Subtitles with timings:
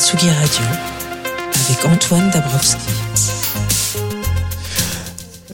[0.00, 0.64] Tsugi Radio
[1.68, 2.80] avec Antoine Dabrowski.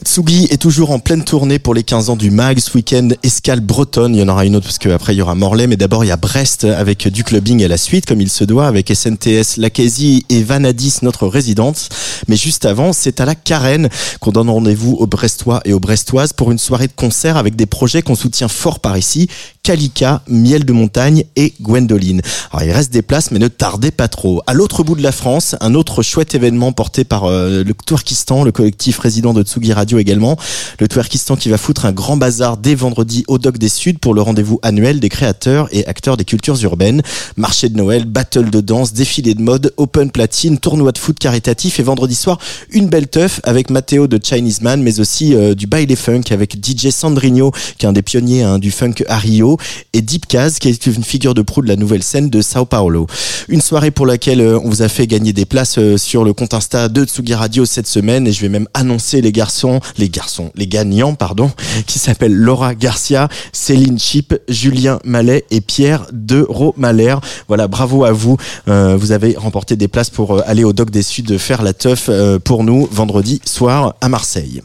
[0.05, 2.59] Tsugi est toujours en pleine tournée pour les 15 ans du MAG.
[2.59, 4.15] Ce week-end, escale bretonne.
[4.15, 5.67] Il y en aura une autre parce qu'après il y aura Morlaix.
[5.67, 8.45] Mais d'abord, il y a Brest avec du clubbing à la suite, comme il se
[8.45, 11.89] doit, avec SNTS, Lacasie et Vanadis, notre résidence.
[12.29, 13.89] Mais juste avant, c'est à la Carène
[14.21, 17.65] qu'on donne rendez-vous aux Brestois et aux Brestoises pour une soirée de concert avec des
[17.65, 19.27] projets qu'on soutient fort par ici.
[19.67, 22.21] Calica, Miel de Montagne et Gwendoline.
[22.53, 24.41] Alors il reste des places, mais ne tardez pas trop.
[24.47, 28.45] À l'autre bout de la France, un autre chouette événement porté par euh, le Twerkistan,
[28.45, 30.37] le collectif résident de Tsugi Radio également.
[30.79, 34.13] Le Twerkistan qui va foutre un grand bazar dès vendredi au Doc des Suds pour
[34.13, 37.01] le rendez-vous annuel des créateurs et acteurs des cultures urbaines.
[37.35, 41.81] Marché de Noël, battle de danse, défilé de mode, open platine, tournoi de foot caritatif
[41.81, 42.39] et vendredi soir,
[42.71, 46.55] une belle teuf avec Matteo de Chinese Man, mais aussi euh, du baile funk avec
[46.65, 49.56] DJ Sandrino, qui est un des pionniers hein, du funk à Rio
[49.93, 52.65] et Deep Kaz, qui est une figure de proue de la nouvelle scène de Sao
[52.65, 53.07] Paulo.
[53.47, 56.33] Une soirée pour laquelle euh, on vous a fait gagner des places euh, sur le
[56.33, 60.09] compte Insta de Tsugi Radio cette semaine et je vais même annoncer les garçons, les
[60.09, 61.51] garçons, les gagnants, pardon,
[61.87, 67.15] qui s'appellent Laura Garcia, Céline Chip, Julien Mallet et Pierre de Romaler.
[67.47, 68.37] Voilà, bravo à vous.
[68.67, 72.09] Euh, vous avez remporté des places pour aller au Doc des Suds faire la teuf
[72.43, 74.61] pour nous vendredi soir à Marseille.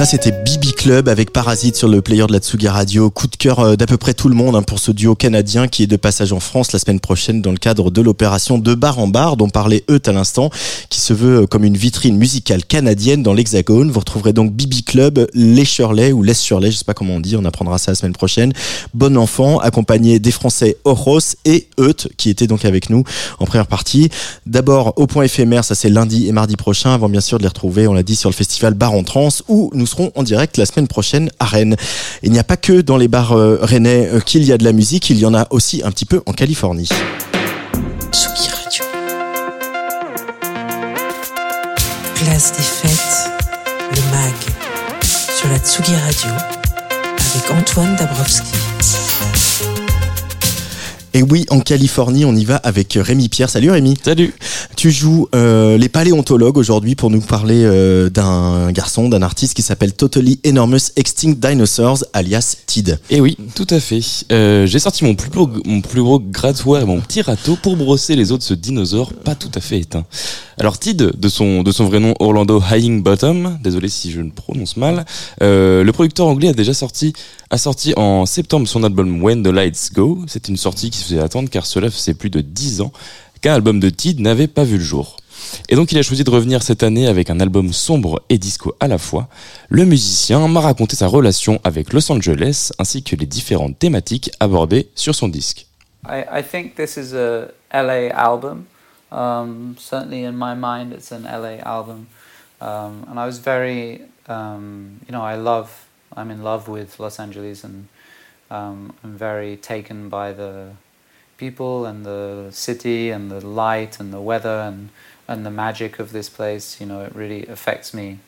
[0.00, 0.32] Ça, c'était
[0.80, 3.10] Club avec Parasite sur le player de la Tsugi Radio.
[3.10, 5.68] Coup de cœur euh, d'à peu près tout le monde hein, pour ce duo canadien
[5.68, 8.74] qui est de passage en France la semaine prochaine dans le cadre de l'opération De
[8.74, 10.48] Bar en Bar dont parlait Eut à l'instant,
[10.88, 13.90] qui se veut euh, comme une vitrine musicale canadienne dans l'Hexagone.
[13.90, 17.20] Vous retrouverez donc Bibi Club, Les Shirley ou Les Shirley, je sais pas comment on
[17.20, 18.54] dit, on apprendra ça la semaine prochaine.
[18.94, 23.04] Bon enfant, accompagné des Français Oros et Eut qui étaient donc avec nous
[23.38, 24.08] en première partie.
[24.46, 27.48] D'abord au point éphémère, ça c'est lundi et mardi prochain, avant bien sûr de les
[27.48, 30.56] retrouver, on l'a dit, sur le festival Bar en Trans où nous serons en direct
[30.56, 31.76] la semaine prochaine à Rennes.
[32.22, 34.64] Il n'y a pas que dans les bars euh, rennais euh, qu'il y a de
[34.64, 36.88] la musique, il y en a aussi un petit peu en Californie.
[38.12, 38.84] Tsugi Radio.
[42.14, 43.30] Place des fêtes,
[43.90, 44.34] le MAG,
[45.02, 46.30] sur la Tsugi Radio,
[47.34, 48.52] avec Antoine Dabrowski.
[51.12, 53.50] Et oui, en Californie, on y va avec Rémi Pierre.
[53.50, 53.98] Salut Rémi.
[54.02, 54.32] Salut.
[54.80, 59.60] Tu joues euh, les paléontologues aujourd'hui pour nous parler euh, d'un garçon, d'un artiste qui
[59.60, 62.98] s'appelle Totally Enormous Extinct Dinosaurs, alias TID.
[63.10, 64.00] Et oui, tout à fait.
[64.32, 67.76] Euh, J'ai sorti mon plus, gros, mon plus gros grattoir et mon petit râteau pour
[67.76, 70.06] brosser les os de ce dinosaure pas tout à fait éteint.
[70.58, 72.62] Alors TID, de son, de son vrai nom Orlando
[73.02, 75.04] Bottom, désolé si je ne prononce mal,
[75.42, 77.12] le producteur anglais a déjà sorti,
[77.50, 80.20] a sorti en septembre son album When the Lights Go.
[80.26, 82.92] C'est une sortie qui se faisait attendre car cela faisait plus de 10 ans
[83.40, 85.16] qu'un album de Tid n'avait pas vu le jour.
[85.68, 88.74] Et donc il a choisi de revenir cette année avec un album sombre et disco
[88.80, 89.28] à la fois.
[89.68, 94.88] Le musicien m'a raconté sa relation avec Los Angeles ainsi que les différentes thématiques abordées
[94.94, 95.66] sur son disque.
[96.06, 98.66] I, I think this is a LA album.
[99.12, 102.06] Um, certainly in my mind, it's an LA album.
[102.60, 105.70] Um, and I was very, um, you know, I love,
[106.16, 107.88] I'm in love with Los Angeles and
[108.50, 110.72] um, I'm very taken by the
[111.40, 114.90] people and the city and the light and the weather and,
[115.26, 116.80] and the magic of this place.
[116.80, 118.18] You know, it really affects me.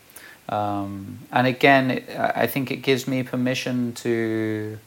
[0.49, 4.79] Um, and again, it, I think it gives me permission to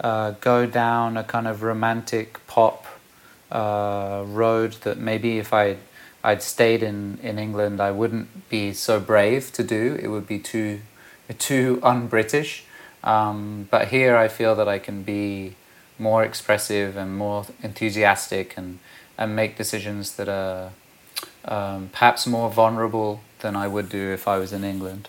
[0.00, 2.84] uh, go down a kind of romantic pop
[3.50, 5.76] uh, road that maybe if I
[6.26, 9.98] I'd stayed in, in England, I wouldn't be so brave to do.
[10.02, 10.80] It would be too
[11.38, 12.64] too un-British.
[13.02, 15.54] Um, but here, I feel that I can be
[15.98, 18.78] more expressive and more enthusiastic and,
[19.16, 20.70] and make decisions that are
[21.44, 25.08] um, perhaps more vulnerable than I would do if I was in England.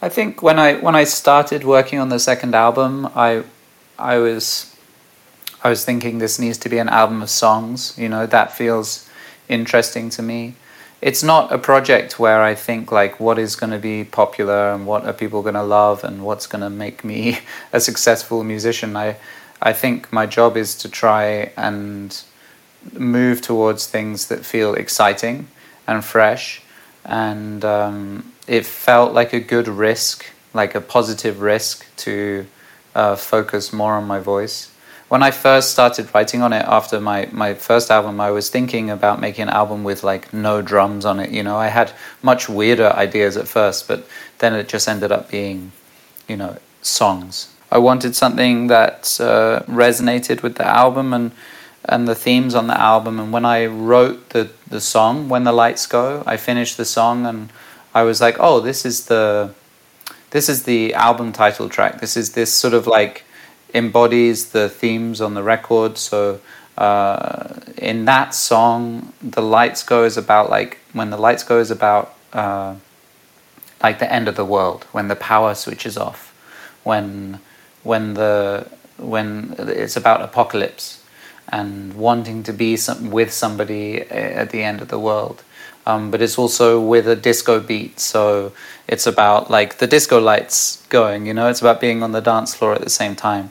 [0.00, 3.42] I think when I when I started working on the second album, I
[3.98, 4.76] I was
[5.64, 7.98] I was thinking this needs to be an album of songs.
[7.98, 9.08] You know that feels
[9.48, 10.54] interesting to me.
[11.00, 14.86] It's not a project where I think like what is going to be popular and
[14.86, 17.38] what are people going to love and what's going to make me
[17.72, 18.96] a successful musician.
[18.96, 19.16] I
[19.60, 22.20] I think my job is to try and
[22.92, 25.48] move towards things that feel exciting
[25.86, 26.62] and fresh.
[27.04, 32.46] And um, it felt like a good risk, like a positive risk to
[32.94, 34.70] uh, focus more on my voice.
[35.08, 38.90] When I first started writing on it after my, my first album, I was thinking
[38.90, 41.30] about making an album with like no drums on it.
[41.30, 41.92] You know, I had
[42.22, 44.06] much weirder ideas at first, but
[44.38, 45.72] then it just ended up being,
[46.28, 51.32] you know, songs I wanted something that uh, resonated with the album and
[51.84, 53.18] and the themes on the album.
[53.18, 57.26] And when I wrote the the song, "When the Lights Go," I finished the song
[57.26, 57.50] and
[57.94, 59.54] I was like, "Oh, this is the
[60.30, 62.00] this is the album title track.
[62.00, 63.24] This is this sort of like
[63.74, 66.40] embodies the themes on the record." So.
[66.76, 71.72] Uh, in that song, the lights go is about like when the lights go is
[71.72, 72.76] about uh,
[73.82, 76.32] like the end of the world when the power switches off,
[76.84, 77.40] when
[77.88, 78.66] when the
[78.98, 81.02] when it's about apocalypse
[81.50, 85.42] and wanting to be some, with somebody at the end of the world.
[85.86, 88.52] Um, but it's also with a disco beat, so
[88.86, 91.24] it's about like the disco lights going.
[91.24, 93.48] You know, it's about being on the dance floor at the same time.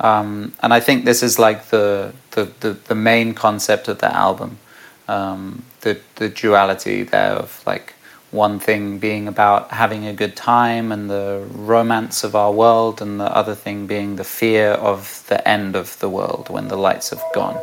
[0.00, 4.14] Um, and I think this is like the the, the, the main concept of the
[4.14, 4.58] album,
[5.08, 7.94] um, the the duality there of like
[8.30, 13.18] one thing being about having a good time and the romance of our world, and
[13.18, 17.10] the other thing being the fear of the end of the world when the lights
[17.10, 17.58] have gone.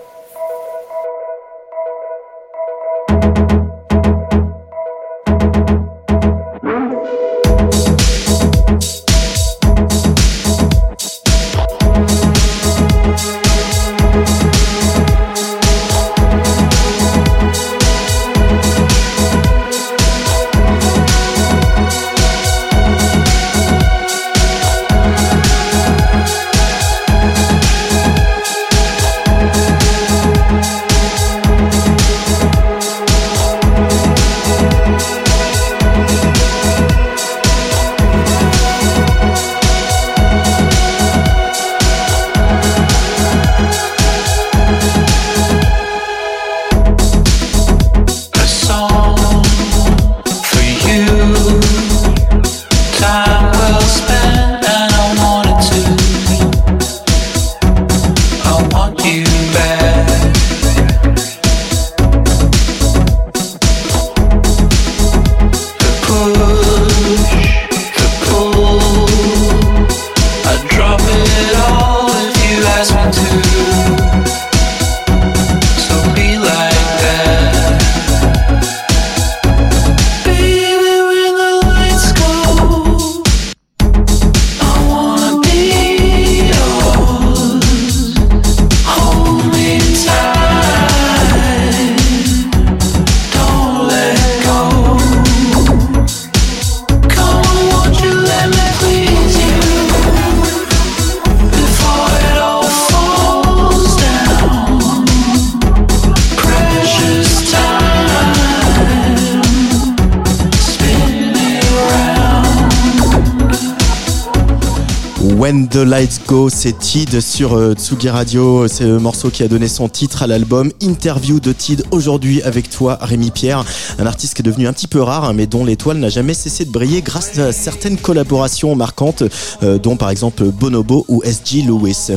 [115.75, 118.65] The Lights Go, c'est Tid sur euh, Tsugi Radio.
[118.69, 120.71] C'est le morceau qui a donné son titre à l'album.
[120.81, 123.65] Interview de Tid aujourd'hui avec toi, Rémi Pierre,
[123.99, 126.33] un artiste qui est devenu un petit peu rare, hein, mais dont l'étoile n'a jamais
[126.33, 129.23] cessé de briller grâce à certaines collaborations marquantes,
[129.63, 131.63] euh, dont par exemple Bonobo ou S.G.
[131.63, 132.11] Lewis.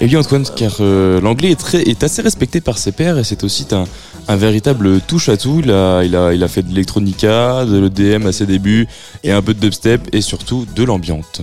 [0.00, 3.66] Et oui Antoine, car euh, l'anglais est, assez respecté par ses pairs et c'est aussi
[3.70, 5.60] un, véritable touche à tout.
[5.64, 8.88] Il a fait de l'électronica, de l'EDM à ses débuts
[9.22, 11.42] et un peu de dubstep et surtout de l'ambiante.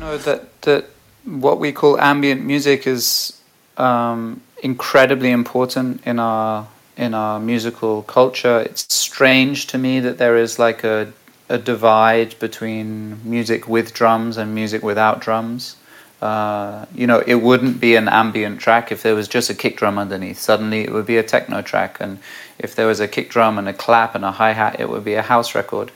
[0.00, 0.86] Know that that
[1.24, 3.38] what we call ambient music is
[3.76, 6.66] um, incredibly important in our
[6.96, 8.60] in our musical culture.
[8.60, 11.12] It's strange to me that there is like a
[11.50, 15.76] a divide between music with drums and music without drums.
[16.22, 19.76] Uh, you know, it wouldn't be an ambient track if there was just a kick
[19.76, 20.38] drum underneath.
[20.38, 22.20] Suddenly, it would be a techno track, and
[22.58, 25.04] if there was a kick drum and a clap and a hi hat, it would
[25.04, 25.92] be a house record.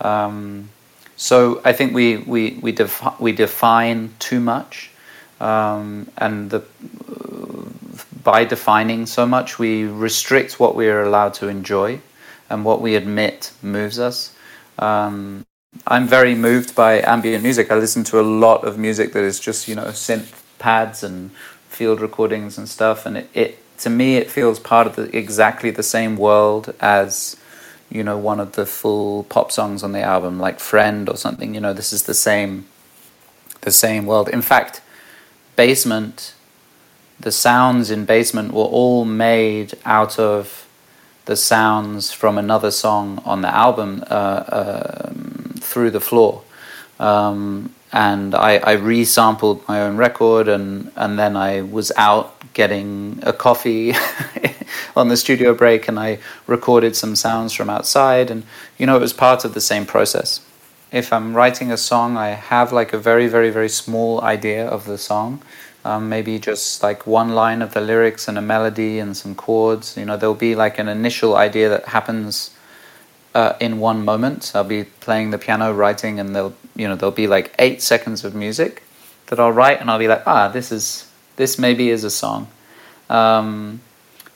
[0.00, 0.68] Um,
[1.18, 4.92] so I think we we we, defi- we define too much,
[5.40, 6.62] um, and the,
[8.22, 12.00] by defining so much, we restrict what we are allowed to enjoy,
[12.48, 14.32] and what we admit moves us.
[14.78, 15.44] Um,
[15.88, 17.72] I'm very moved by ambient music.
[17.72, 21.32] I listen to a lot of music that is just you know synth pads and
[21.68, 25.72] field recordings and stuff, and it, it to me it feels part of the, exactly
[25.72, 27.34] the same world as
[27.90, 31.54] you know one of the full pop songs on the album, like Friend or something.
[31.54, 32.66] You know, this is the same
[33.62, 34.28] the same world.
[34.28, 34.80] In fact,
[35.56, 36.34] Basement,
[37.18, 40.66] the sounds in Basement were all made out of
[41.24, 44.04] the sounds from another song on the album.
[44.08, 46.42] Uh, um, through the floor.
[46.98, 53.20] Um, and I, I resampled my own record, and, and then I was out getting
[53.22, 53.94] a coffee
[54.96, 58.32] on the studio break, and I recorded some sounds from outside.
[58.32, 58.42] And
[58.78, 60.40] you know, it was part of the same process.
[60.90, 64.86] If I'm writing a song, I have like a very, very, very small idea of
[64.86, 65.40] the song.
[65.84, 69.96] Um, maybe just like one line of the lyrics and a melody and some chords.
[69.96, 72.50] You know, there'll be like an initial idea that happens
[73.36, 74.50] uh, in one moment.
[74.52, 78.24] I'll be playing the piano, writing, and there'll you know there'll be like eight seconds
[78.24, 78.82] of music
[79.28, 81.07] that I'll write, and I'll be like, ah, this is
[81.38, 82.48] this maybe is a song,
[83.08, 83.80] um,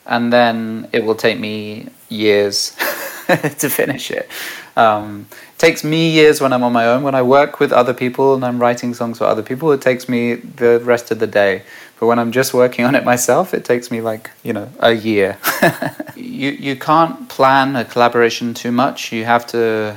[0.06, 2.71] and then it will take me years
[3.59, 4.28] to finish it.
[4.76, 7.02] Um, it takes me years when I'm on my own.
[7.02, 10.09] When I work with other people and I'm writing songs for other people, it takes
[10.09, 11.62] me the rest of the day.
[11.99, 14.92] But when I'm just working on it myself, it takes me like you know a
[14.92, 15.38] year.
[16.16, 19.12] you you can't plan a collaboration too much.
[19.12, 19.97] You have to.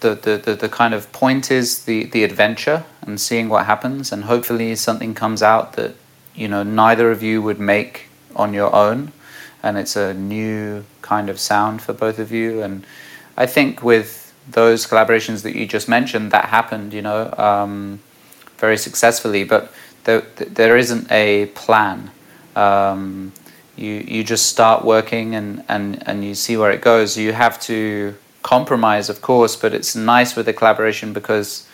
[0.00, 4.10] The, the, the, the kind of point is the, the adventure and seeing what happens
[4.10, 5.94] and hopefully something comes out that
[6.34, 9.12] you know neither of you would make on your own
[9.62, 12.84] and it's a new kind of sound for both of you and
[13.36, 18.00] I think with those collaborations that you just mentioned that happened you know um,
[18.58, 19.72] very successfully but
[20.04, 22.10] there, there isn't a plan.
[22.56, 23.32] Um,
[23.76, 27.16] you you just start working and, and, and you see where it goes.
[27.16, 31.66] You have to compromise, of course, but it's nice with a collaboration because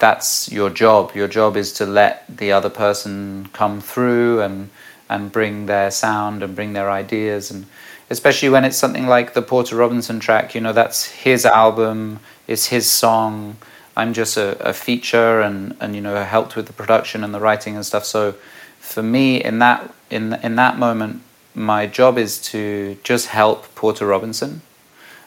[0.00, 1.14] that's your job.
[1.14, 4.70] Your job is to let the other person come through and
[5.08, 7.66] and bring their sound and bring their ideas and
[8.10, 12.66] especially when it's something like the Porter Robinson track, you know, that's his album, it's
[12.66, 13.56] his song
[13.96, 17.40] I'm just a, a feature and, and you know helped with the production and the
[17.40, 18.04] writing and stuff.
[18.04, 18.34] So
[18.78, 21.22] for me in that in in that moment,
[21.54, 24.62] my job is to just help Porter Robinson,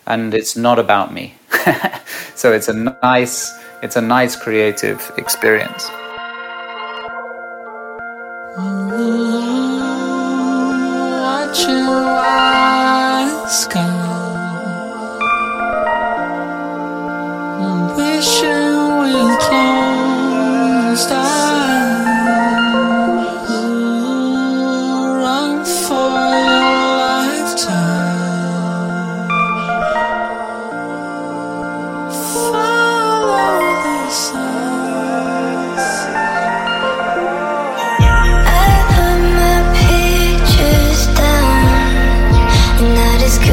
[0.07, 1.35] and it's not about me.
[2.35, 5.89] so it's a nice it's a nice creative experience.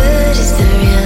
[0.01, 1.00] good is the real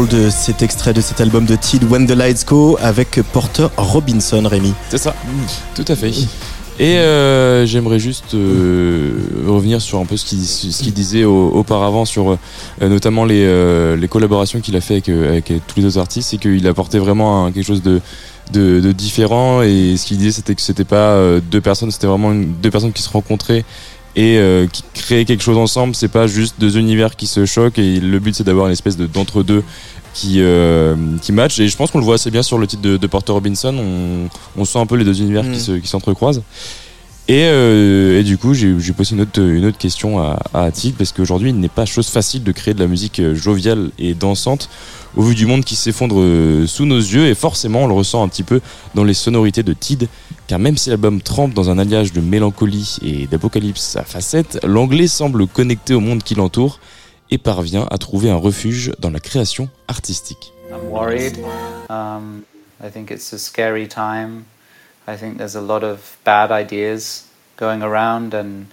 [0.00, 4.42] Unfold, cet extrait de cet album de Tid When the Lights Go avec Porter Robinson,
[4.46, 4.72] Rémi.
[4.88, 5.14] C'est ça,
[5.74, 6.10] tout à fait.
[6.78, 9.10] Et euh, j'aimerais juste euh,
[9.46, 12.38] revenir sur un peu ce qu'il ce qu'il disait au- auparavant sur euh,
[12.80, 16.38] notamment les, euh, les collaborations qu'il a fait avec, avec tous les autres artistes, c'est
[16.38, 18.00] qu'il apportait vraiment un- quelque chose de,
[18.54, 22.06] de, de différent et ce qu'il disait c'était que c'était pas euh, deux personnes, c'était
[22.06, 23.64] vraiment une- deux personnes qui se rencontraient
[24.16, 25.94] et euh, qui créaient quelque chose ensemble.
[25.94, 28.96] C'est pas juste deux univers qui se choquent et le but c'est d'avoir une espèce
[28.96, 29.62] de d'entre deux
[30.12, 32.82] qui euh, qui match et je pense qu'on le voit assez bien sur le titre
[32.82, 33.74] de, de Porter Robinson.
[33.78, 34.28] On,
[34.60, 35.52] on sent un peu les deux univers Mm.
[35.52, 36.42] qui se qui s'entrecroisent.
[37.30, 41.50] Et, euh, et du coup, j'ai posé une autre, question à, à Attic, parce qu'aujourd'hui,
[41.50, 44.68] il n'est pas chose facile de créer de la musique euh, joviale et dansante
[45.14, 48.24] au vu du monde qui s'effondre euh, sous nos yeux, et forcément, on le ressent
[48.24, 48.60] un petit peu
[48.96, 50.08] dans les sonorités de Tid,
[50.48, 55.06] car même si l'album trempe dans un alliage de mélancolie et d'apocalypse à facettes, l'anglais
[55.06, 56.80] semble connecté au monde qui l'entoure
[57.30, 60.52] et parvient à trouver un refuge dans la création artistique.
[60.90, 61.38] Worried.
[61.88, 62.42] Um,
[63.38, 63.86] scary.
[65.06, 68.68] I think there's a lot of bad ideas going around, and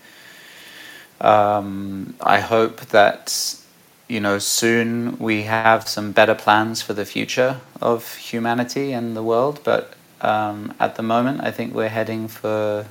[1.22, 3.56] um, I hope that
[4.08, 9.24] you know soon we have some better plans for the future of humanity and the
[9.24, 9.62] world.
[9.64, 12.88] But um, at the moment, I think we're heading for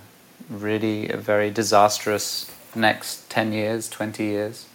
[0.49, 4.67] really a very disastrous next ten years, twenty years.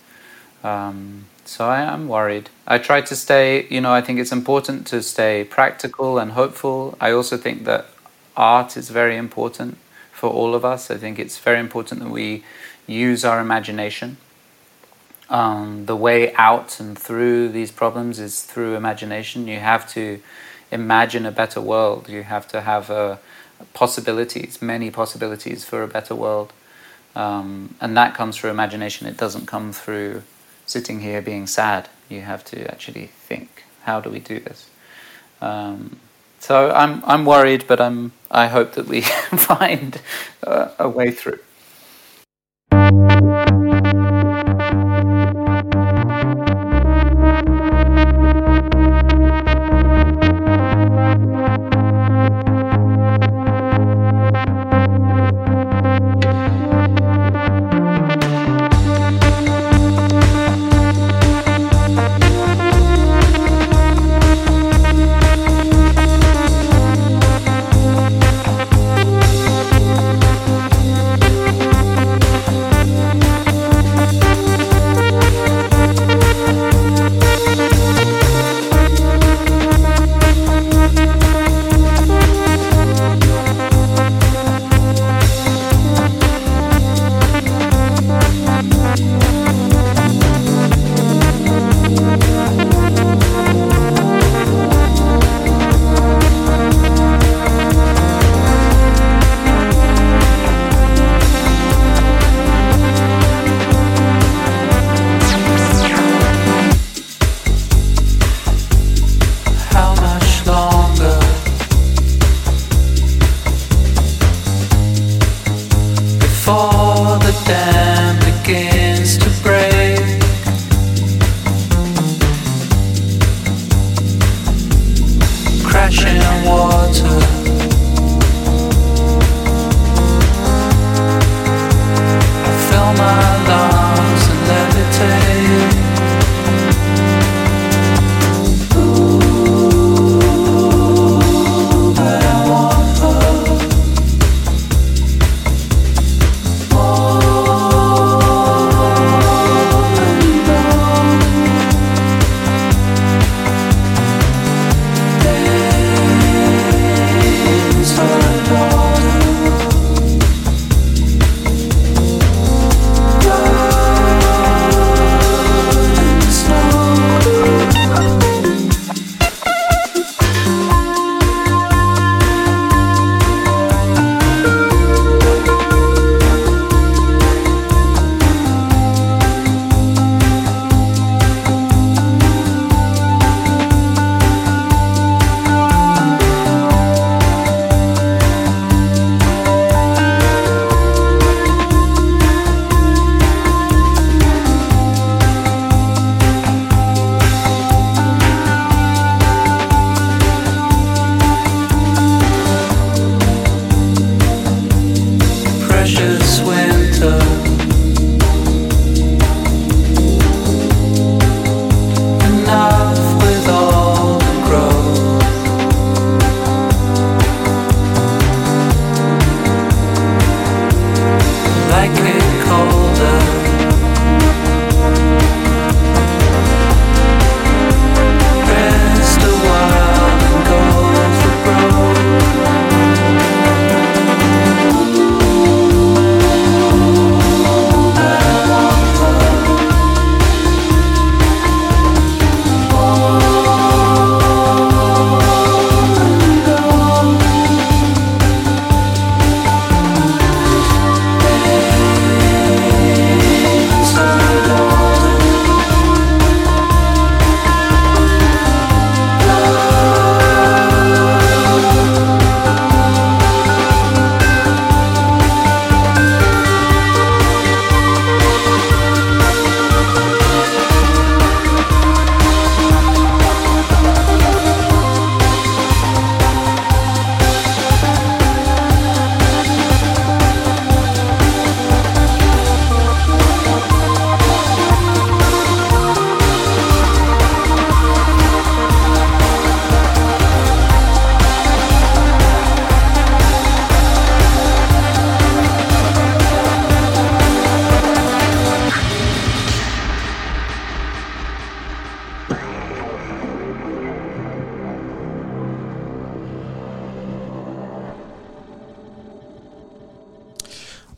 [0.64, 2.50] Um, so I am worried.
[2.68, 6.96] I try to stay, you know, I think it's important to stay practical and hopeful.
[7.02, 7.88] I also think that
[8.36, 9.78] art is very important
[10.12, 10.92] for all of us.
[10.92, 12.44] I think it's very important that we
[12.88, 14.18] use our imagination.
[15.30, 19.48] Um, the way out and through these problems is through imagination.
[19.48, 20.20] You have to
[20.72, 22.10] imagine a better world.
[22.10, 23.18] You have to have uh,
[23.74, 26.54] possibilities, many possibilities for a better world.
[27.16, 29.08] Um, and that comes through imagination.
[29.08, 30.24] It doesn't come through
[30.66, 31.90] sitting here being sad.
[32.10, 34.70] You have to actually think, how do we do this?
[35.42, 36.00] Um,
[36.42, 39.02] so I'm I'm worried, but I'm I hope that we
[39.52, 40.02] find
[40.44, 41.40] a, a way through.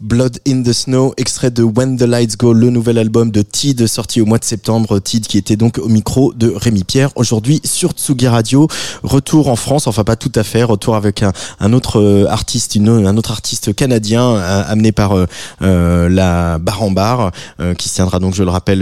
[0.03, 3.87] Blood in the Snow, extrait de When the Lights Go, le nouvel album de Tid
[3.87, 4.99] sorti au mois de septembre.
[4.99, 8.67] Tid qui était donc au micro de Rémi Pierre aujourd'hui sur Tsugi Radio.
[9.03, 13.15] Retour en France, enfin pas tout à fait, retour avec un, autre euh, artiste, un
[13.15, 17.31] autre artiste canadien euh, amené par euh, la Bar en Bar
[17.77, 18.79] qui se tiendra donc je le rappelle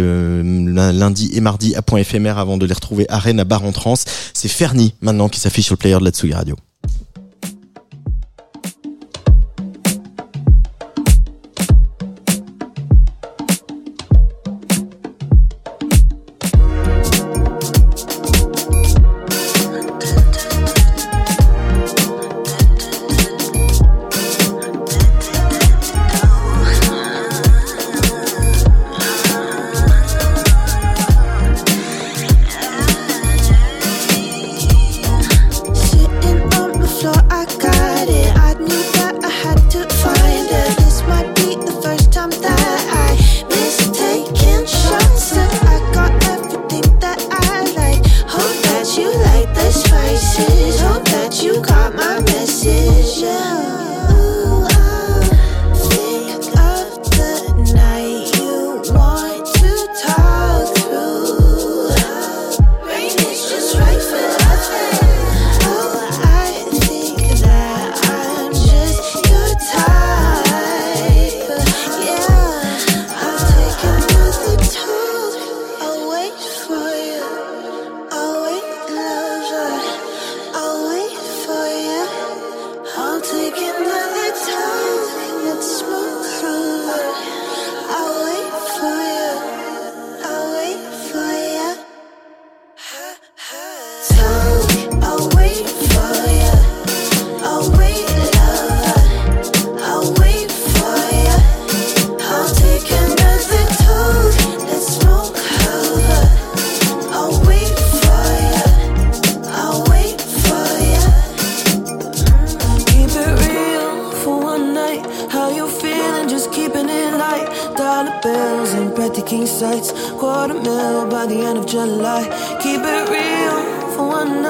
[0.73, 3.71] lundi et mardi à point éphémère avant de les retrouver à Rennes à Bar en
[3.71, 3.93] Trans.
[4.33, 6.55] C'est Fernie maintenant qui s'affiche sur le player de la Tsugi Radio.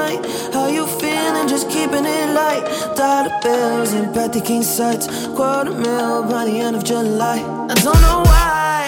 [0.01, 0.21] night.
[0.53, 1.47] How you feeling?
[1.53, 2.63] Just keeping it light.
[2.95, 5.05] Dollar bills and petty King sights.
[5.37, 7.37] Quarter mil by the end of July.
[7.73, 8.79] I don't know why.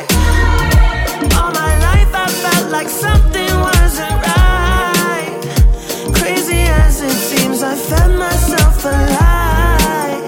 [1.37, 5.41] All my life I felt like something wasn't right.
[6.17, 10.21] Crazy as it seems, I fed myself a lie.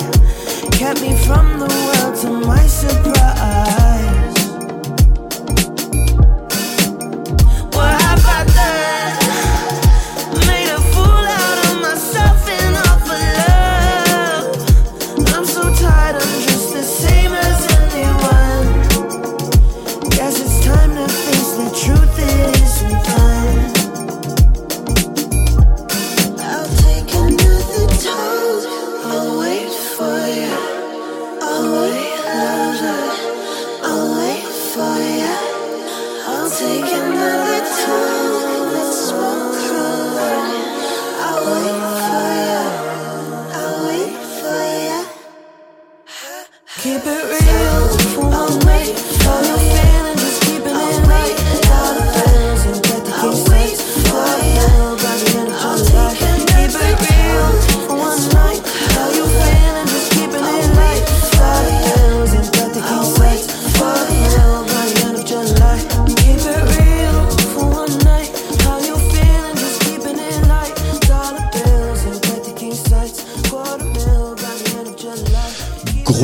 [0.80, 3.15] Kept me from the world to my surprise.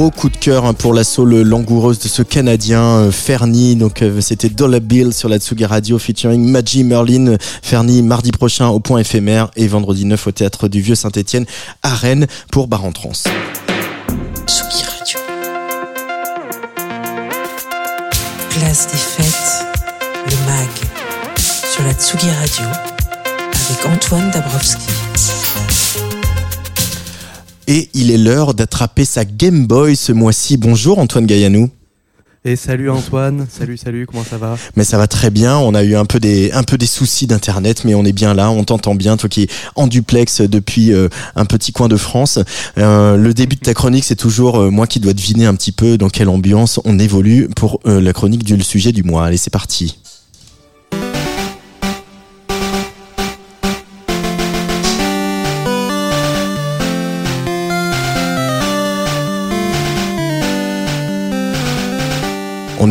[0.09, 3.75] Cœur hein, pour l'assaut langoureuse de ce Canadien euh, Fernie.
[3.75, 7.35] Donc euh, c'était Dollar Bill sur la Tsugi Radio featuring Maggie Merlin.
[7.61, 11.45] Fernie mardi prochain au point éphémère et vendredi 9 au théâtre du Vieux Saint-Étienne
[11.83, 13.11] à Rennes pour Bar en Trans.
[14.47, 15.19] Tsugi Radio.
[18.49, 19.65] Place des fêtes,
[20.25, 20.69] le MAG
[21.37, 22.65] sur la Tsugi Radio
[23.69, 25.00] avec Antoine Dabrowski.
[27.73, 30.57] Et il est l'heure d'attraper sa Game Boy ce mois-ci.
[30.57, 31.69] Bonjour Antoine Gaillanou.
[32.43, 34.57] Et salut Antoine, salut salut, comment ça va?
[34.75, 37.27] Mais ça va très bien, on a eu un peu des un peu des soucis
[37.27, 40.91] d'internet mais on est bien là, on t'entend bien toi qui es en duplex depuis
[40.91, 41.07] euh,
[41.37, 42.39] un petit coin de France.
[42.77, 45.71] Euh, le début de ta chronique, c'est toujours euh, moi qui dois deviner un petit
[45.71, 49.27] peu dans quelle ambiance on évolue pour la chronique du sujet du mois.
[49.27, 50.00] Allez, c'est parti.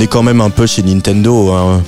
[0.01, 1.53] On est quand même un peu chez Nintendo.
[1.53, 1.83] Hein.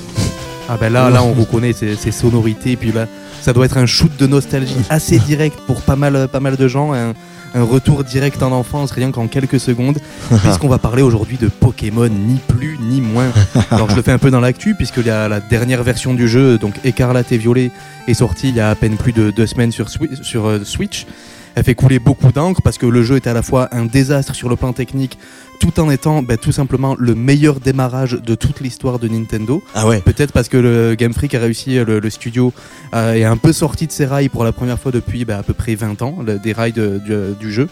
[0.69, 3.07] Ah ben là, là on reconnaît ces, ces sonorités, puis là,
[3.41, 6.67] ça doit être un shoot de nostalgie assez direct pour pas mal, pas mal de
[6.67, 7.13] gens, un,
[7.55, 9.97] un retour direct en enfance, rien qu'en quelques secondes,
[10.43, 13.31] puisqu'on va parler aujourd'hui de Pokémon, ni plus ni moins.
[13.71, 16.59] Alors je le fais un peu dans l'actu, puisque la, la dernière version du jeu,
[16.59, 17.71] donc Écarlate et Violet,
[18.07, 19.87] est sortie il y a à peine plus de deux semaines sur
[20.45, 21.07] euh, Switch.
[21.55, 24.33] Elle fait couler beaucoup d'encre parce que le jeu est à la fois un désastre
[24.33, 25.17] sur le plan technique,
[25.63, 29.63] tout en étant ben, tout simplement le meilleur démarrage de toute l'histoire de Nintendo.
[29.73, 30.01] Ah ouais.
[30.01, 32.51] Peut-être parce que le Game Freak a réussi, le, le studio
[32.93, 35.43] euh, est un peu sorti de ses rails pour la première fois depuis bah, à
[35.43, 37.69] peu près 20 ans, le- des rails de- du, du jeu.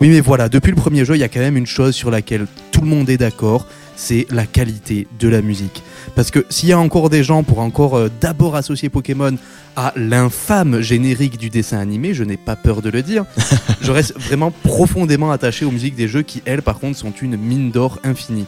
[0.00, 2.10] Oui, mais voilà, depuis le premier jeu, il y a quand même une chose sur
[2.10, 5.82] laquelle tout le monde est d'accord, c'est la qualité de la musique.
[6.14, 9.36] Parce que s'il y a encore des gens pour encore euh, d'abord associer Pokémon
[9.74, 13.24] à l'infâme générique du dessin animé, je n'ai pas peur de le dire,
[13.80, 17.36] je reste vraiment profondément attaché aux musiques des jeux qui, elles, par contre, sont une
[17.36, 18.46] mine d'or infinie.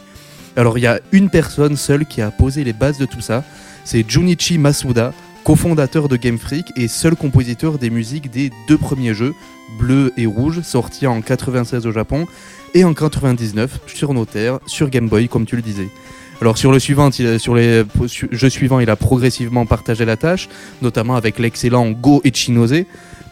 [0.55, 3.43] Alors il y a une personne seule qui a posé les bases de tout ça,
[3.83, 5.13] c'est Junichi Masuda,
[5.49, 9.33] cofondateur de Game Freak et seul compositeur des musiques des deux premiers jeux,
[9.79, 12.27] Bleu et Rouge, sortis en 96 au Japon
[12.75, 15.87] et en 99 sur nos terres, sur Game Boy, comme tu le disais.
[16.39, 17.83] Alors sur le suivant, sur les
[18.31, 20.49] jeux suivants, il a progressivement partagé la tâche,
[20.83, 22.83] notamment avec l'excellent Go Echinose,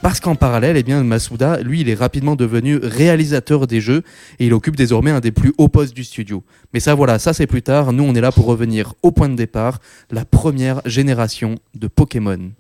[0.02, 4.04] parce qu'en parallèle, eh bien, Masuda, lui, il est rapidement devenu réalisateur des jeux
[4.40, 6.44] et il occupe désormais un des plus hauts postes du studio.
[6.74, 7.94] Mais ça, voilà, ça c'est plus tard.
[7.94, 9.80] Nous, on est là pour revenir au point de départ,
[10.12, 12.52] la première génération de Pokémon.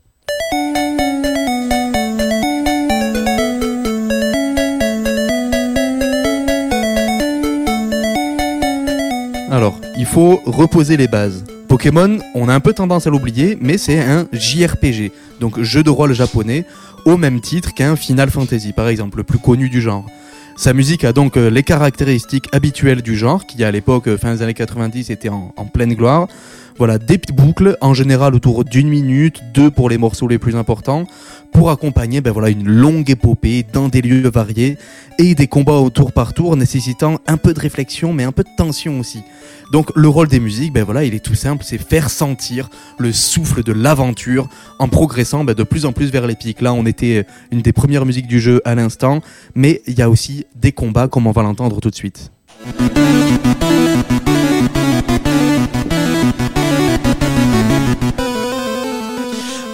[9.49, 11.45] Alors, il faut reposer les bases.
[11.67, 15.89] Pokémon, on a un peu tendance à l'oublier, mais c'est un JRPG, donc jeu de
[15.89, 16.65] rôle japonais,
[17.07, 20.05] au même titre qu'un Final Fantasy, par exemple, le plus connu du genre.
[20.57, 24.33] Sa musique a donc euh, les caractéristiques habituelles du genre, qui à l'époque, euh, fin
[24.33, 26.27] des années 90, était en, en pleine gloire.
[26.77, 30.57] Voilà, des petites boucles, en général autour d'une minute, deux pour les morceaux les plus
[30.57, 31.05] importants,
[31.51, 34.77] pour accompagner ben voilà, une longue épopée dans des lieux variés
[35.19, 38.43] et des combats au tour par tour nécessitant un peu de réflexion mais un peu
[38.43, 39.21] de tension aussi.
[39.71, 43.11] Donc le rôle des musiques, ben voilà, il est tout simple, c'est faire sentir le
[43.11, 44.47] souffle de l'aventure
[44.79, 46.61] en progressant ben, de plus en plus vers l'épique.
[46.61, 49.21] Là, on était euh, une des premières musiques du jeu à l'instant,
[49.55, 52.31] mais il y a aussi des combats comme on va l'entendre tout de suite.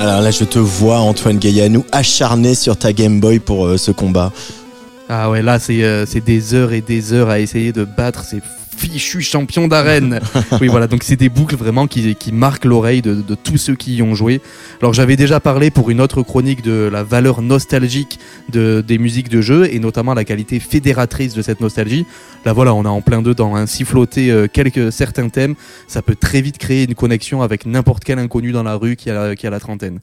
[0.04, 3.90] Alors là, je te vois, Antoine Gaillanou, acharné sur ta Game Boy pour euh, ce
[3.92, 4.34] combat.
[5.08, 8.26] Ah ouais, là c'est euh, c'est des heures et des heures à essayer de battre
[8.26, 8.42] ces
[8.76, 10.20] fichus champions d'arène.
[10.62, 13.76] oui, voilà, donc c'est des boucles vraiment qui, qui marquent l'oreille de, de tous ceux
[13.76, 14.42] qui y ont joué.
[14.82, 19.30] Alors j'avais déjà parlé pour une autre chronique de la valeur nostalgique de, des musiques
[19.30, 22.06] de jeu et notamment la qualité fédératrice de cette nostalgie.
[22.46, 25.56] Là voilà, on a en plein dedans, hein, siffloter euh, quelques certains thèmes,
[25.88, 29.10] ça peut très vite créer une connexion avec n'importe quel inconnu dans la rue qui
[29.10, 30.00] a, qui a la trentaine.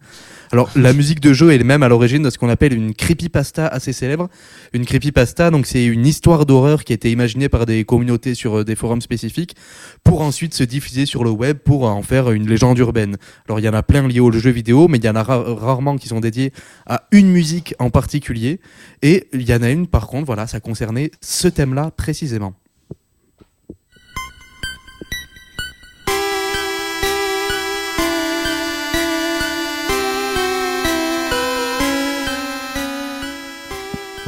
[0.53, 3.69] Alors la musique de jeu est même à l'origine de ce qu'on appelle une creepypasta
[3.69, 4.29] assez célèbre.
[4.73, 8.59] Une creepypasta, donc c'est une histoire d'horreur qui a été imaginée par des communautés sur
[8.59, 9.55] euh, des forums spécifiques
[10.03, 13.17] pour ensuite se diffuser sur le web pour en faire une légende urbaine.
[13.49, 15.23] Alors il y en a plein liés au jeu vidéo, mais il y en a
[15.23, 16.53] ra- rarement qui sont dédiés
[16.87, 18.61] à une musique en particulier.
[19.03, 22.55] Et il y en a une par contre, voilà, ça concernait ce thème-là précisément.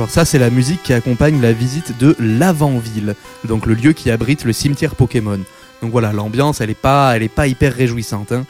[0.03, 4.11] Alors ça, c'est la musique qui accompagne la visite de l'Avant-Ville, donc le lieu qui
[4.11, 5.39] abrite le cimetière Pokémon.
[5.81, 8.33] Donc voilà, l'ambiance, elle est pas, elle est pas hyper réjouissante.
[8.33, 8.45] hein.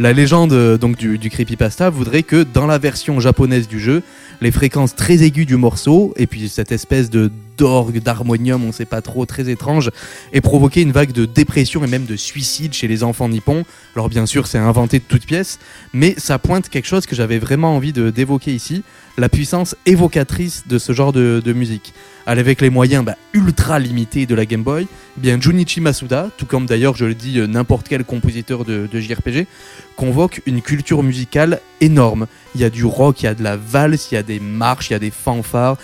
[0.00, 4.02] La légende donc du, du creepypasta voudrait que dans la version japonaise du jeu,
[4.40, 8.84] les fréquences très aiguës du morceau et puis cette espèce de d'orgue, d'harmonium, on sait
[8.84, 9.90] pas trop, très étrange,
[10.32, 13.64] ait provoqué une vague de dépression et même de suicide chez les enfants nippons.
[13.94, 15.58] Alors bien sûr, c'est inventé de toutes pièces,
[15.92, 18.82] mais ça pointe quelque chose que j'avais vraiment envie d'évoquer ici,
[19.18, 21.94] la puissance évocatrice de ce genre de, musique.
[22.26, 26.44] Avec les moyens bah, ultra limités de la Game Boy, eh bien Junichi Masuda, tout
[26.44, 29.46] comme d'ailleurs je le dis euh, n'importe quel compositeur de, de JRPG,
[29.94, 32.26] convoque une culture musicale énorme.
[32.54, 34.40] Il y a du rock, il y a de la valse, il y a des
[34.40, 35.76] marches, il y a des fanfares.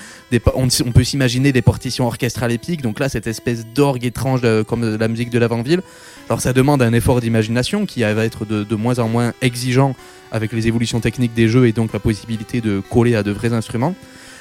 [0.54, 2.82] On, peut s'imaginer des partitions orchestrales épiques.
[2.82, 5.82] Donc là, cette espèce d'orgue étrange euh, comme euh, la musique de l'avant-ville.
[6.28, 9.94] Alors ça demande un effort d'imagination qui va être de, de moins en moins exigeant
[10.30, 13.52] avec les évolutions techniques des jeux et donc la possibilité de coller à de vrais
[13.52, 13.94] instruments.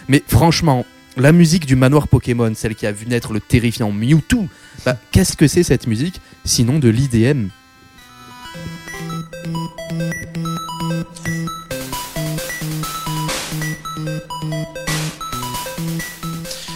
[0.08, 0.86] Mais franchement,
[1.18, 4.48] la musique du manoir Pokémon, celle qui a vu naître le terrifiant Mewtwo,
[4.86, 7.50] bah, qu'est-ce que c'est cette musique sinon de l'IDM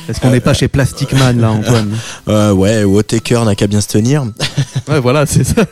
[0.08, 1.96] Est-ce qu'on n'est pas chez Plastic Man là, Antoine
[2.28, 4.26] Euh, ouais, Wotaker n'a qu'à bien se tenir.
[4.88, 5.66] Ouais, voilà, c'est ça.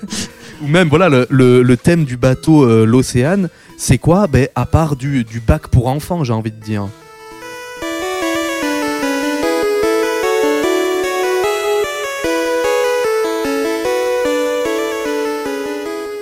[0.64, 3.44] Ou même, voilà, le, le- le thème du bateau, euh, l'océan,
[3.78, 4.26] c'est quoi?
[4.26, 6.88] Ben, À part du, du bac pour enfants, j'ai envie de dire.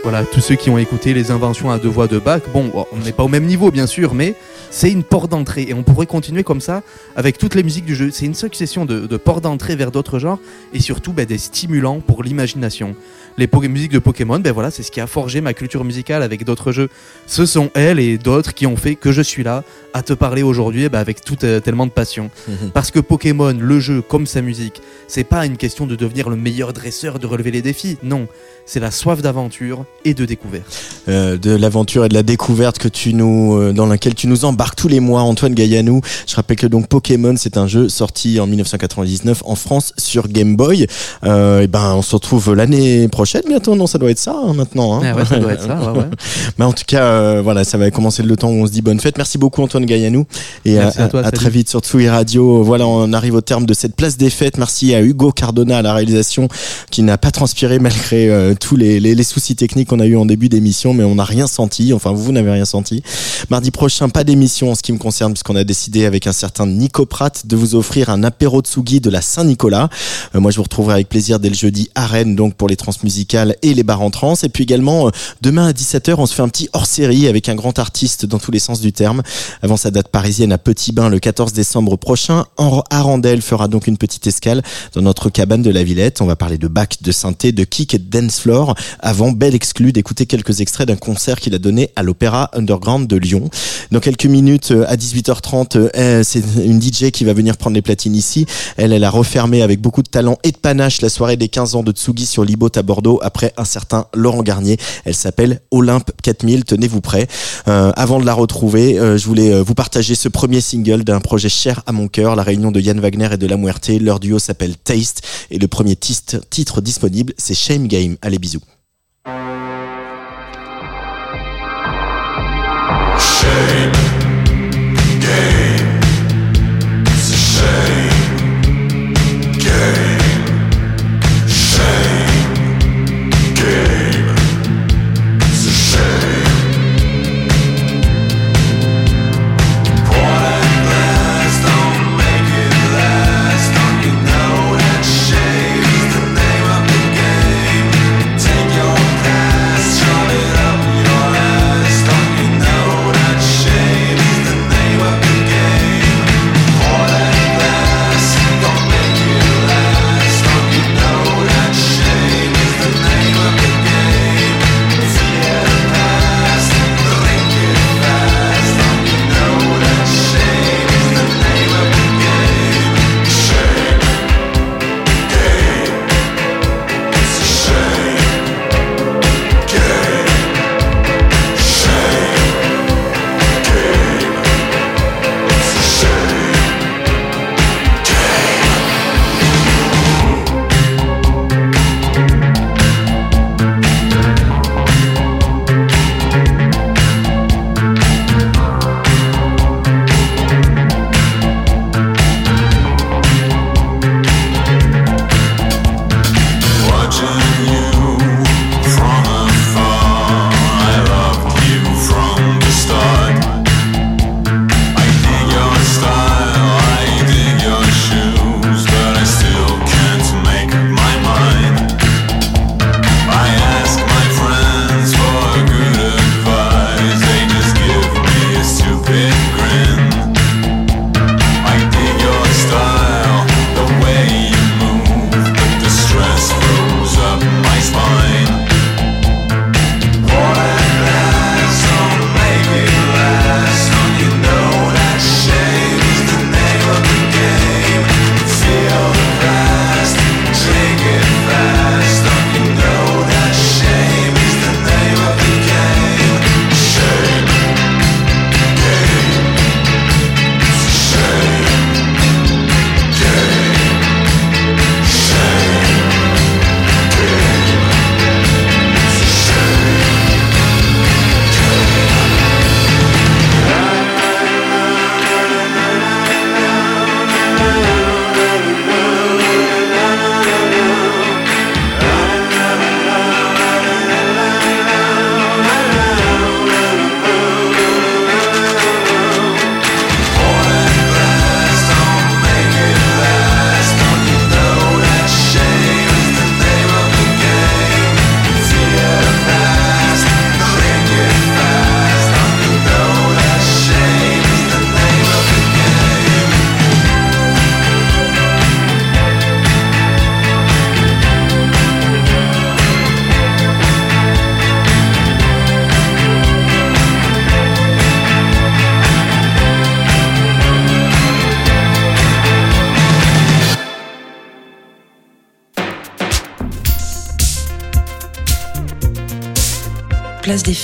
[0.03, 2.97] Voilà, tous ceux qui ont écouté les inventions à deux voix de Bach, bon, on
[2.97, 4.33] n'est pas au même niveau bien sûr, mais
[4.71, 6.81] c'est une porte d'entrée et on pourrait continuer comme ça
[7.15, 8.09] avec toutes les musiques du jeu.
[8.11, 10.39] C'est une succession de, de portes d'entrée vers d'autres genres
[10.73, 12.95] et surtout ben, des stimulants pour l'imagination.
[13.37, 16.43] Les musiques de Pokémon, ben voilà, c'est ce qui a forgé ma culture musicale avec
[16.43, 16.89] d'autres jeux.
[17.27, 19.63] Ce sont elles et d'autres qui ont fait que je suis là
[19.93, 22.29] à te parler aujourd'hui ben, avec tout euh, tellement de passion.
[22.73, 26.35] Parce que Pokémon, le jeu comme sa musique, c'est pas une question de devenir le
[26.35, 27.97] meilleur dresseur, de relever les défis.
[28.03, 28.27] Non,
[28.65, 31.01] c'est la soif d'aventure et de découverte.
[31.07, 34.45] Euh, de l'aventure et de la découverte que tu nous, euh, dans laquelle tu nous
[34.45, 36.01] embarques tous les mois, Antoine Gaillanou.
[36.27, 40.55] Je rappelle que donc Pokémon, c'est un jeu sorti en 1999 en France sur Game
[40.55, 40.87] Boy.
[41.23, 43.75] Euh, et ben, on se retrouve l'année prochaine bientôt.
[43.75, 44.95] Non, ça doit être ça hein, maintenant.
[44.95, 45.01] Hein.
[45.11, 45.79] Ah ouais, ça doit être ça.
[45.91, 46.05] ouais, ouais.
[46.59, 48.81] Mais en tout cas, euh, voilà, ça va commencer le temps où on se dit
[48.81, 49.17] bonne fête.
[49.17, 50.25] Merci beaucoup Antoine Gaillanou
[50.65, 51.37] et Merci à toi, salut.
[51.37, 52.63] très vite sur Tsugi Radio.
[52.63, 54.57] Voilà, on arrive au terme de cette place des fêtes.
[54.57, 56.47] Merci à Hugo Cardona à la réalisation
[56.91, 60.17] qui n'a pas transpiré malgré euh, tous les, les, les soucis techniques qu'on a eu
[60.17, 61.93] en début d'émission, mais on n'a rien senti.
[61.93, 63.01] Enfin, vous, vous n'avez rien senti.
[63.49, 66.67] Mardi prochain, pas d'émission en ce qui me concerne, puisqu'on a décidé avec un certain
[66.67, 69.89] Nico Pratt de vous offrir un apéro Tsugi de la Saint-Nicolas.
[70.35, 72.75] Euh, moi, je vous retrouverai avec plaisir dès le jeudi à Rennes, donc pour les
[72.75, 74.35] transmusicales et les bars en trans.
[74.43, 77.55] Et puis également, euh, demain à 17h, on se fait un petit hors-série avec un
[77.55, 79.21] grand artiste dans tous les sens du terme.
[79.61, 82.45] Avant sa date parisienne à Petit Bain le 14 décembre prochain,
[82.89, 84.61] Arandel fera donc une petite escale
[84.93, 86.21] dans notre cabane de la Villette.
[86.21, 88.75] On va parler de bac, de synthé, de kick et de dance floor.
[88.99, 93.15] Avant, bel exclu d'écouter quelques extraits d'un concert qu'il a donné à l'Opéra Underground de
[93.15, 93.49] Lyon.
[93.91, 97.81] Dans quelques minutes, euh, à 18h30, euh, c'est une DJ qui va venir prendre les
[97.81, 98.45] platines ici.
[98.77, 101.83] Elle, a refermé avec beaucoup de talent et de panache la soirée des 15 ans
[101.83, 104.77] de Tsugi sur Libot à Bordeaux après un certain Laurent Garnier.
[105.05, 106.65] Elle s'appelle Olympe 4000.
[106.65, 107.27] Tenez-vous prêts.
[107.67, 111.49] Euh, avant de la retrouver, euh, je voulais vous partager ce premier single d'un projet
[111.49, 113.89] cher à mon cœur, la réunion de Yann Wagner et de La Muerte.
[113.99, 118.17] Leur duo s'appelle Taste et le premier titre disponible, c'est Shame Game.
[118.21, 118.61] Allez, bisous.